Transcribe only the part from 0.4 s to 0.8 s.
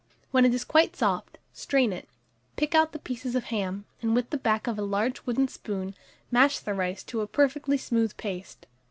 it is